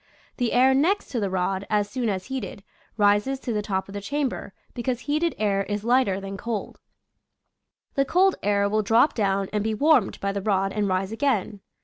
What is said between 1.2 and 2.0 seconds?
rod, as